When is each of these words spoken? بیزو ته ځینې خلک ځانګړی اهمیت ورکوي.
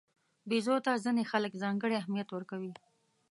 بیزو 0.49 0.75
ته 0.85 0.91
ځینې 1.03 1.23
خلک 1.31 1.51
ځانګړی 1.63 1.95
اهمیت 2.01 2.29
ورکوي. 2.31 2.73